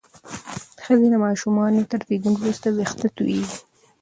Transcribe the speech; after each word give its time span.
ښځې 0.83 1.07
د 1.11 1.15
ماشومانو 1.25 1.81
تر 1.91 1.99
زیږون 2.07 2.33
وروسته 2.37 2.67
وېښتې 2.69 3.07
تویېږي. 3.15 3.57